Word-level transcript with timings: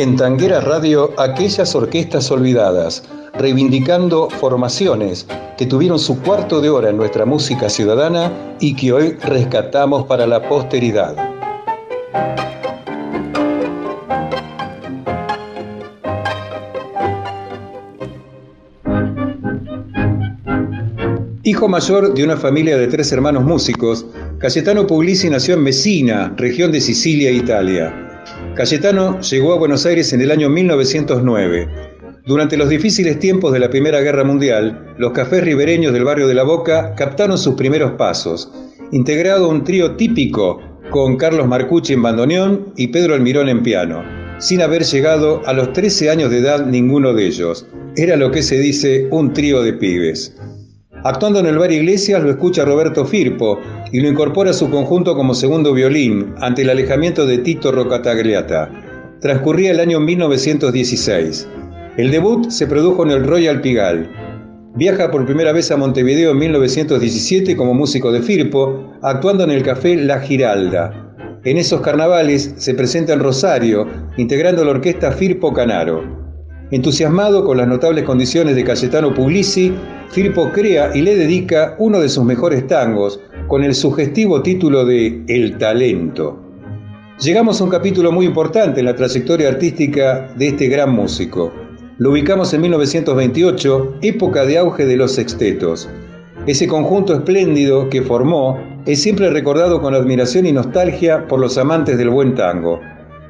En 0.00 0.16
Tanguera 0.16 0.62
Radio, 0.62 1.12
aquellas 1.18 1.74
orquestas 1.74 2.30
olvidadas, 2.30 3.02
reivindicando 3.34 4.30
formaciones 4.30 5.26
que 5.58 5.66
tuvieron 5.66 5.98
su 5.98 6.22
cuarto 6.22 6.62
de 6.62 6.70
hora 6.70 6.88
en 6.88 6.96
nuestra 6.96 7.26
música 7.26 7.68
ciudadana 7.68 8.32
y 8.60 8.74
que 8.76 8.94
hoy 8.94 9.10
rescatamos 9.22 10.06
para 10.06 10.26
la 10.26 10.48
posteridad. 10.48 11.14
Hijo 21.42 21.68
mayor 21.68 22.14
de 22.14 22.24
una 22.24 22.38
familia 22.38 22.78
de 22.78 22.86
tres 22.86 23.12
hermanos 23.12 23.44
músicos, 23.44 24.06
Cayetano 24.38 24.86
Puglisi 24.86 25.28
nació 25.28 25.56
en 25.56 25.62
Messina, 25.62 26.32
región 26.38 26.72
de 26.72 26.80
Sicilia, 26.80 27.30
Italia. 27.30 28.09
Cayetano 28.60 29.18
llegó 29.22 29.54
a 29.54 29.58
Buenos 29.58 29.86
Aires 29.86 30.12
en 30.12 30.20
el 30.20 30.30
año 30.30 30.50
1909. 30.50 31.66
Durante 32.26 32.58
los 32.58 32.68
difíciles 32.68 33.18
tiempos 33.18 33.54
de 33.54 33.58
la 33.58 33.70
Primera 33.70 34.02
Guerra 34.02 34.22
Mundial, 34.22 34.94
los 34.98 35.12
cafés 35.12 35.42
ribereños 35.42 35.94
del 35.94 36.04
barrio 36.04 36.28
de 36.28 36.34
La 36.34 36.42
Boca 36.42 36.94
captaron 36.94 37.38
sus 37.38 37.54
primeros 37.54 37.92
pasos, 37.92 38.52
integrado 38.92 39.48
un 39.48 39.64
trío 39.64 39.96
típico 39.96 40.60
con 40.90 41.16
Carlos 41.16 41.48
Marcucci 41.48 41.94
en 41.94 42.02
bandoneón 42.02 42.74
y 42.76 42.88
Pedro 42.88 43.14
Almirón 43.14 43.48
en 43.48 43.62
piano, 43.62 44.04
sin 44.36 44.60
haber 44.60 44.82
llegado 44.84 45.40
a 45.46 45.54
los 45.54 45.72
13 45.72 46.10
años 46.10 46.30
de 46.30 46.40
edad 46.40 46.66
ninguno 46.66 47.14
de 47.14 47.28
ellos. 47.28 47.66
Era 47.96 48.16
lo 48.16 48.30
que 48.30 48.42
se 48.42 48.58
dice 48.58 49.08
un 49.10 49.32
trío 49.32 49.62
de 49.62 49.72
pibes. 49.72 50.36
Actuando 51.02 51.40
en 51.40 51.46
el 51.46 51.56
bar 51.58 51.72
Iglesias 51.72 52.22
lo 52.22 52.30
escucha 52.30 52.64
Roberto 52.64 53.06
Firpo, 53.06 53.58
y 53.90 54.00
lo 54.00 54.08
incorpora 54.08 54.50
a 54.50 54.54
su 54.54 54.70
conjunto 54.70 55.14
como 55.14 55.34
segundo 55.34 55.72
violín 55.72 56.34
ante 56.40 56.62
el 56.62 56.70
alejamiento 56.70 57.26
de 57.26 57.38
Tito 57.38 57.72
Rocatagliata. 57.72 58.70
Transcurría 59.20 59.70
el 59.70 59.80
año 59.80 59.98
1916. 59.98 61.48
El 61.96 62.10
debut 62.10 62.50
se 62.50 62.66
produjo 62.66 63.02
en 63.04 63.12
el 63.12 63.26
Royal 63.26 63.62
Pigal. 63.62 64.10
Viaja 64.74 65.10
por 65.10 65.24
primera 65.24 65.52
vez 65.52 65.70
a 65.70 65.76
Montevideo 65.76 66.32
en 66.32 66.38
1917 66.38 67.56
como 67.56 67.74
músico 67.74 68.12
de 68.12 68.20
Firpo, 68.20 68.92
actuando 69.02 69.44
en 69.44 69.50
el 69.50 69.62
café 69.62 69.96
La 69.96 70.20
Giralda. 70.20 71.14
En 71.44 71.56
esos 71.56 71.80
carnavales 71.80 72.54
se 72.58 72.74
presenta 72.74 73.14
en 73.14 73.20
Rosario, 73.20 73.86
integrando 74.18 74.64
la 74.64 74.72
orquesta 74.72 75.12
Firpo 75.12 75.54
Canaro. 75.54 76.19
Entusiasmado 76.72 77.44
con 77.44 77.56
las 77.56 77.66
notables 77.66 78.04
condiciones 78.04 78.54
de 78.54 78.62
Cayetano 78.62 79.12
Puglisi, 79.12 79.72
Firpo 80.10 80.50
crea 80.52 80.92
y 80.94 81.02
le 81.02 81.16
dedica 81.16 81.74
uno 81.78 81.98
de 81.98 82.08
sus 82.08 82.24
mejores 82.24 82.64
tangos, 82.68 83.18
con 83.48 83.64
el 83.64 83.74
sugestivo 83.74 84.40
título 84.40 84.84
de 84.84 85.24
El 85.26 85.58
talento. 85.58 86.38
Llegamos 87.20 87.60
a 87.60 87.64
un 87.64 87.70
capítulo 87.70 88.12
muy 88.12 88.24
importante 88.24 88.78
en 88.78 88.86
la 88.86 88.94
trayectoria 88.94 89.48
artística 89.48 90.32
de 90.36 90.46
este 90.46 90.68
gran 90.68 90.92
músico. 90.92 91.52
Lo 91.98 92.12
ubicamos 92.12 92.54
en 92.54 92.60
1928, 92.60 93.96
época 94.02 94.46
de 94.46 94.58
auge 94.58 94.86
de 94.86 94.96
los 94.96 95.10
sextetos. 95.12 95.88
Ese 96.46 96.68
conjunto 96.68 97.14
espléndido 97.14 97.90
que 97.90 98.02
formó 98.02 98.58
es 98.86 99.02
siempre 99.02 99.28
recordado 99.30 99.82
con 99.82 99.94
admiración 99.94 100.46
y 100.46 100.52
nostalgia 100.52 101.26
por 101.26 101.40
los 101.40 101.58
amantes 101.58 101.98
del 101.98 102.10
buen 102.10 102.36
tango. 102.36 102.80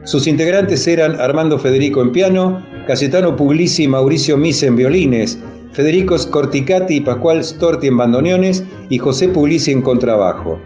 Sus 0.04 0.26
integrantes 0.26 0.88
eran 0.88 1.20
Armando 1.20 1.58
Federico 1.58 2.00
en 2.00 2.12
piano, 2.12 2.64
Cayetano 2.86 3.36
Puglisi 3.36 3.84
y 3.84 3.88
Mauricio 3.88 4.36
Mise 4.38 4.66
en 4.66 4.76
violines, 4.76 5.38
Federico 5.72 6.18
Scorticati 6.18 6.96
y 6.96 7.00
Pascual 7.00 7.44
Storti 7.44 7.88
en 7.88 7.98
bandoneones 7.98 8.64
y 8.88 8.98
José 8.98 9.28
Puglisi 9.28 9.72
en 9.72 9.82
contrabajo. 9.82 10.58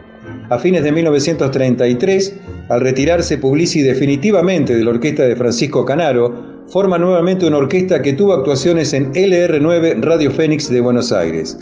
A 0.50 0.58
fines 0.58 0.84
de 0.84 0.92
1933, 0.92 2.34
al 2.68 2.80
retirarse 2.80 3.36
Puglisi 3.36 3.82
definitivamente 3.82 4.76
de 4.76 4.84
la 4.84 4.90
orquesta 4.90 5.24
de 5.24 5.36
Francisco 5.36 5.84
Canaro, 5.84 6.54
forma 6.68 6.96
nuevamente 6.96 7.46
una 7.46 7.58
orquesta 7.58 8.00
que 8.02 8.12
tuvo 8.12 8.34
actuaciones 8.34 8.92
en 8.94 9.12
LR9 9.12 10.00
Radio 10.00 10.30
Fénix 10.30 10.70
de 10.70 10.80
Buenos 10.80 11.12
Aires. 11.12 11.58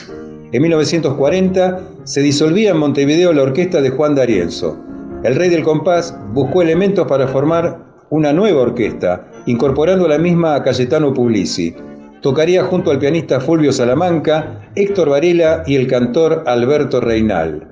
En 0.53 0.61
1940 0.61 1.81
se 2.05 2.21
disolvía 2.21 2.73
en 2.73 2.77
Montevideo 2.77 3.33
la 3.33 3.43
orquesta 3.43 3.81
de 3.81 3.91
Juan 3.91 4.15
D'Arienzo. 4.15 4.79
El 5.25 5.37
rey 5.37 5.51
del 5.51 5.63
compás 5.63 6.17
buscó 6.33 6.63
elementos 6.63 7.07
para 7.07 7.29
formar 7.29 7.79
una 8.11 8.33
nueva 8.33 8.63
orquesta, 8.63 9.31
incorporando 9.47 10.07
a 10.07 10.09
la 10.09 10.19
misma 10.19 10.57
a 10.57 10.63
Cayetano 10.63 11.15
Puglisi, 11.15 11.75
tocaría 12.23 12.65
junto 12.65 12.91
al 12.91 12.99
pianista 12.99 13.41
Fulvio 13.41 13.73
Salamanca, 13.73 14.61
Héctor 14.75 15.11
Varela 15.11 15.63
y 15.67 15.77
el 15.77 15.87
cantor 15.87 16.43
Alberto 16.47 17.01
Reinal. 17.01 17.69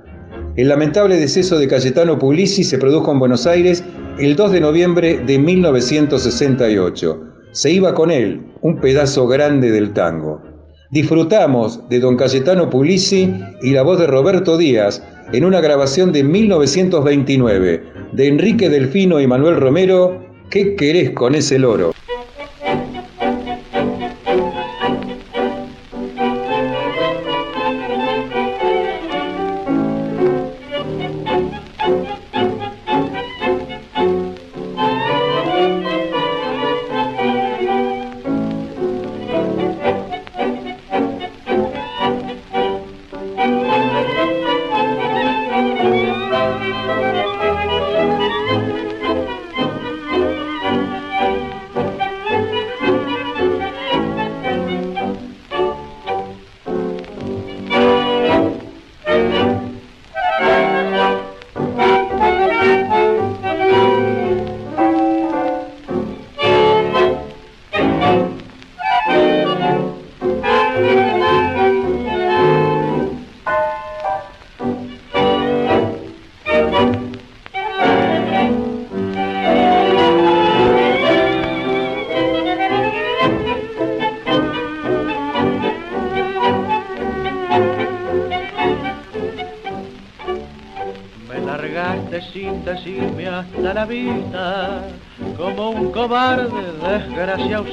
El 0.57 0.69
lamentable 0.69 1.17
deceso 1.17 1.59
de 1.59 1.69
Cayetano 1.69 2.19
Puglisi 2.19 2.65
se 2.65 2.79
produjo 2.79 3.11
en 3.13 3.19
Buenos 3.19 3.47
Aires 3.47 3.85
el 4.19 4.37
2 4.37 4.53
de 4.53 4.61
noviembre 4.61 5.19
de 5.19 5.39
1968. 5.39 7.21
Se 7.53 7.71
iba 7.71 7.95
con 7.95 8.11
él, 8.11 8.47
un 8.61 8.81
pedazo 8.81 9.27
grande 9.27 9.71
del 9.71 9.93
tango. 9.93 10.43
Disfrutamos 10.91 11.89
de 11.89 12.01
don 12.01 12.17
Cayetano 12.17 12.69
Puglisi 12.69 13.33
y 13.63 13.71
la 13.71 13.83
voz 13.83 14.01
de 14.01 14.09
Roberto 14.09 14.59
Díaz 14.59 15.03
en 15.33 15.45
una 15.45 15.61
grabación 15.61 16.11
de 16.11 16.25
1929 16.25 17.85
de 18.13 18.27
Enrique 18.27 18.69
Delfino 18.69 19.21
y 19.21 19.27
Manuel 19.29 19.57
Romero, 19.57 20.31
¿Qué 20.51 20.75
querés 20.75 21.11
con 21.11 21.37
ese 21.37 21.61
loro? 21.61 21.93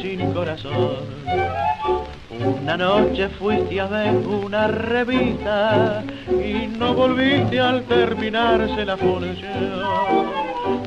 Sin 0.02 0.34
corazón. 0.34 0.98
Una 2.40 2.78
noche 2.78 3.30
fuiste 3.30 3.80
a 3.80 3.88
ver 3.88 4.16
una 4.16 4.68
revista 4.68 6.04
y 6.30 6.68
no 6.68 6.94
volviste 6.94 7.60
al 7.60 7.84
terminarse 7.84 8.86
la 8.86 8.98
función. 8.98 9.82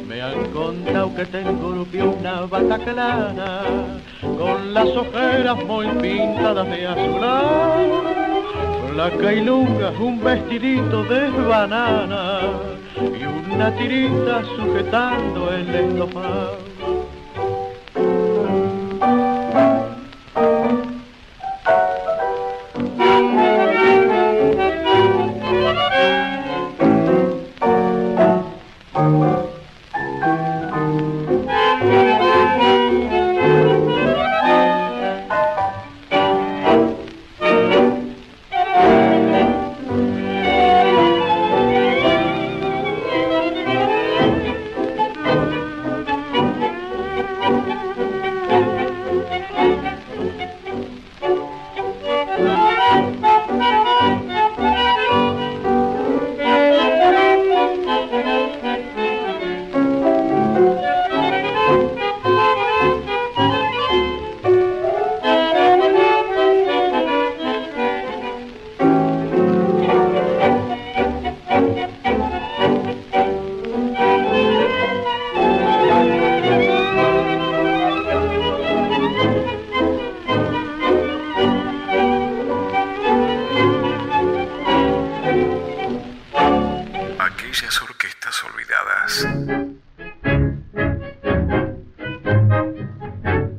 Me 0.06 0.22
han 0.22 0.51
contado 0.53 1.15
que 1.15 1.27
te 1.27 1.41
engrupió 1.41 2.10
una 2.10 2.42
bata 2.42 2.78
clara 2.78 3.63
con 4.21 4.74
las 4.74 4.89
ojeras 4.89 5.65
muy 5.65 5.86
pintadas 5.86 6.68
de 6.68 6.86
azul. 6.86 7.21
La 8.97 9.10
cailunga, 9.10 9.91
un 9.98 10.22
vestidito 10.22 11.04
de 11.04 11.30
banana 11.30 12.41
y 13.03 13.53
una 13.55 13.75
tirita 13.77 14.43
sujetando 14.57 15.51
el 15.53 15.75
estofado. 15.75 16.70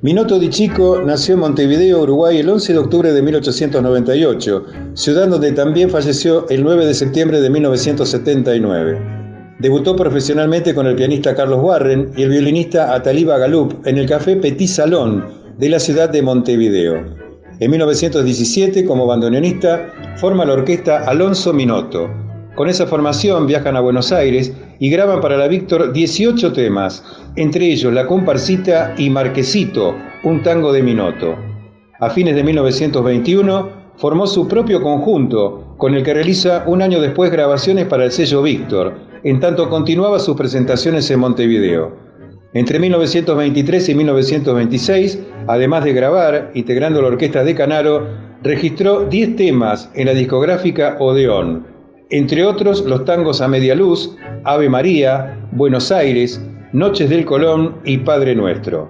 Minuto 0.02 0.40
Di 0.40 0.50
Chico 0.50 1.04
nació 1.06 1.36
en 1.36 1.42
Montevideo, 1.42 2.02
Uruguay, 2.02 2.40
el 2.40 2.50
11 2.50 2.74
de 2.74 2.80
octubre 2.80 3.14
de 3.14 3.22
1898, 3.22 4.66
ciudad 4.96 5.28
donde 5.28 5.52
también 5.52 5.92
falleció 5.92 6.50
el 6.50 6.64
9 6.64 6.88
de 6.88 6.94
septiembre 6.96 7.40
de 7.40 7.52
1979. 7.52 9.00
Debutó 9.60 9.96
profesionalmente 9.96 10.74
con 10.74 10.88
el 10.88 10.96
pianista 10.96 11.36
Carlos 11.36 11.60
Warren 11.62 12.12
y 12.18 12.24
el 12.24 12.30
violinista 12.30 12.96
Ataliba 12.96 13.38
Galup 13.38 13.86
en 13.86 14.00
el 14.00 14.10
Café 14.10 14.36
Petit 14.38 14.68
Salón 14.68 15.28
de 15.60 15.70
la 15.70 15.80
ciudad 15.80 16.10
de 16.10 16.24
Montevideo. 16.24 17.16
En 17.60 17.70
1917, 17.70 18.84
como 18.86 19.06
bandoneonista, 19.06 19.94
forma 20.18 20.46
la 20.46 20.54
orquesta 20.54 21.04
Alonso 21.08 21.54
Minotto. 21.54 22.10
Con 22.56 22.68
esa 22.68 22.86
formación 22.86 23.48
viajan 23.48 23.78
a 23.78 23.80
Buenos 23.80 24.12
Aires 24.12 24.54
y 24.78 24.90
graban 24.90 25.22
para 25.22 25.38
la 25.38 25.48
Víctor 25.48 25.94
18 25.94 26.52
temas, 26.52 27.04
entre 27.38 27.68
ellos 27.68 27.94
La 27.94 28.06
Comparsita 28.06 28.94
y 28.98 29.10
Marquesito, 29.10 29.96
un 30.24 30.44
tango 30.44 30.74
de 30.74 30.84
Minotto. 30.84 31.36
A 32.02 32.10
fines 32.10 32.36
de 32.36 32.44
1921 32.44 33.70
formó 33.96 34.28
su 34.28 34.50
propio 34.50 34.82
conjunto, 34.82 35.76
con 35.78 35.96
el 35.96 36.04
que 36.04 36.14
realiza 36.14 36.66
un 36.68 36.82
año 36.82 37.00
después 37.00 37.32
grabaciones 37.32 37.86
para 37.86 38.04
el 38.04 38.12
sello 38.12 38.42
Víctor, 38.42 38.96
en 39.24 39.40
tanto 39.40 39.70
continuaba 39.70 40.20
sus 40.20 40.36
presentaciones 40.36 41.10
en 41.10 41.22
Montevideo. 41.22 41.96
Entre 42.54 42.80
1923 42.80 43.88
y 43.88 43.96
1926, 43.96 45.20
además 45.48 45.86
de 45.86 45.94
grabar, 45.94 46.52
integrando 46.54 47.02
la 47.02 47.08
orquesta 47.08 47.46
de 47.46 47.56
Canaro, 47.56 48.08
registró 48.44 49.06
10 49.06 49.38
temas 49.38 49.90
en 49.94 50.08
la 50.08 50.14
discográfica 50.14 50.98
Odeón, 51.00 51.71
entre 52.12 52.46
otros 52.46 52.86
los 52.86 53.06
tangos 53.06 53.42
a 53.42 53.48
media 53.48 53.74
luz, 53.74 54.16
Ave 54.44 54.70
María, 54.70 55.40
Buenos 55.54 55.92
Aires, 55.92 56.46
Noches 56.74 57.10
del 57.10 57.26
Colón 57.26 57.76
y 57.86 57.98
Padre 58.00 58.36
Nuestro. 58.36 58.90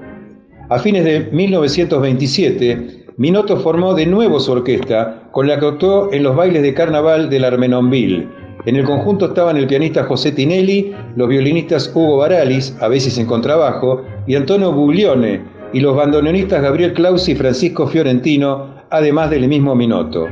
A 0.70 0.80
fines 0.80 1.04
de 1.04 1.30
1927, 1.32 3.06
Minotto 3.18 3.58
formó 3.58 3.94
de 3.94 4.08
nuevo 4.08 4.40
su 4.40 4.52
orquesta, 4.52 5.30
con 5.32 5.48
la 5.48 5.60
que 5.60 5.68
actuó 5.68 6.12
en 6.12 6.24
los 6.24 6.36
bailes 6.36 6.64
de 6.64 6.74
carnaval 6.74 7.30
del 7.30 7.46
Armenonville. 7.46 8.28
En 8.66 8.76
el 8.76 8.86
conjunto 8.86 9.28
estaban 9.28 9.58
el 9.58 9.68
pianista 9.68 10.04
José 10.06 10.32
Tinelli, 10.32 10.94
los 11.16 11.28
violinistas 11.28 11.92
Hugo 11.94 12.18
Baralis, 12.18 12.76
a 12.82 12.88
veces 12.88 13.18
en 13.20 13.28
contrabajo, 13.28 14.04
y 14.26 14.36
Antonio 14.36 14.72
Buglione, 14.72 15.42
y 15.74 15.80
los 15.80 15.96
bandoneonistas 15.96 16.62
Gabriel 16.62 16.94
Clausi 16.94 17.34
y 17.34 17.36
Francisco 17.36 17.88
Fiorentino, 17.88 18.68
además 18.90 19.30
del 19.30 19.48
mismo 19.48 19.76
Minotto. 19.76 20.28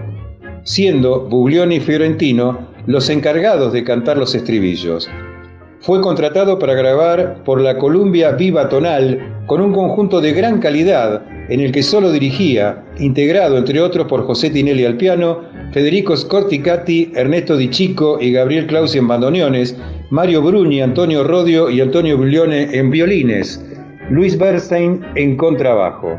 Siendo 0.63 1.21
Buglione 1.21 1.75
y 1.75 1.79
Fiorentino 1.79 2.69
los 2.89 3.07
encargados 3.11 3.71
de 3.71 3.83
cantar 3.83 4.17
los 4.17 4.33
estribillos. 4.33 5.07
Fue 5.79 6.01
contratado 6.01 6.57
para 6.57 6.73
grabar 6.73 7.43
por 7.43 7.61
la 7.61 7.77
Columbia 7.77 8.31
Viva 8.31 8.67
Tonal 8.67 9.43
con 9.45 9.61
un 9.61 9.73
conjunto 9.73 10.19
de 10.19 10.33
gran 10.33 10.59
calidad 10.59 11.23
en 11.49 11.59
el 11.59 11.71
que 11.71 11.83
solo 11.83 12.11
dirigía, 12.11 12.83
integrado 12.97 13.59
entre 13.59 13.79
otros 13.79 14.07
por 14.07 14.23
José 14.25 14.49
Tinelli 14.49 14.85
al 14.85 14.97
piano, 14.97 15.41
Federico 15.71 16.17
Scorticati, 16.17 17.11
Ernesto 17.13 17.57
Di 17.57 17.69
Chico 17.69 18.17
y 18.19 18.31
Gabriel 18.31 18.65
Clausi 18.65 18.97
en 18.97 19.07
bandoneones, 19.07 19.77
Mario 20.09 20.41
Bruni, 20.41 20.81
Antonio 20.81 21.23
Rodio 21.23 21.69
y 21.69 21.81
Antonio 21.81 22.17
Buglione 22.17 22.75
en 22.75 22.89
violines, 22.89 23.63
Luis 24.09 24.35
Bernstein 24.35 25.05
en 25.13 25.37
contrabajo. 25.37 26.17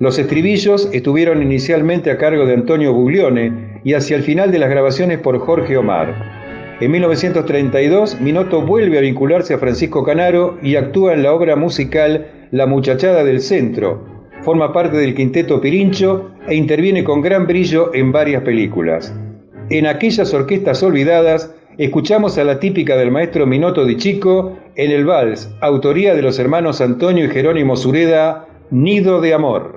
Los 0.00 0.18
estribillos 0.18 0.88
estuvieron 0.92 1.42
inicialmente 1.42 2.10
a 2.10 2.16
cargo 2.16 2.46
de 2.46 2.54
Antonio 2.54 2.94
Buglione, 2.94 3.67
y 3.84 3.94
hacia 3.94 4.16
el 4.16 4.22
final 4.22 4.50
de 4.50 4.58
las 4.58 4.70
grabaciones 4.70 5.18
por 5.18 5.38
Jorge 5.38 5.76
Omar. 5.76 6.14
En 6.80 6.92
1932, 6.92 8.20
Minotto 8.20 8.62
vuelve 8.62 8.98
a 8.98 9.00
vincularse 9.00 9.54
a 9.54 9.58
Francisco 9.58 10.04
Canaro 10.04 10.58
y 10.62 10.76
actúa 10.76 11.12
en 11.12 11.24
la 11.24 11.32
obra 11.32 11.56
musical 11.56 12.28
La 12.52 12.66
Muchachada 12.66 13.24
del 13.24 13.40
Centro. 13.40 14.04
Forma 14.42 14.72
parte 14.72 14.96
del 14.96 15.14
quinteto 15.14 15.60
Pirincho 15.60 16.30
e 16.46 16.54
interviene 16.54 17.02
con 17.02 17.20
gran 17.20 17.48
brillo 17.48 17.92
en 17.94 18.12
varias 18.12 18.42
películas. 18.42 19.12
En 19.70 19.86
aquellas 19.86 20.32
orquestas 20.32 20.82
olvidadas, 20.84 21.52
escuchamos 21.78 22.38
a 22.38 22.44
la 22.44 22.60
típica 22.60 22.96
del 22.96 23.10
maestro 23.10 23.44
Minotto 23.44 23.84
di 23.84 23.96
Chico 23.96 24.56
en 24.76 24.92
el 24.92 25.04
vals, 25.04 25.50
autoría 25.60 26.14
de 26.14 26.22
los 26.22 26.38
hermanos 26.38 26.80
Antonio 26.80 27.24
y 27.24 27.30
Jerónimo 27.30 27.76
Sureda, 27.76 28.46
Nido 28.70 29.20
de 29.20 29.34
Amor. 29.34 29.76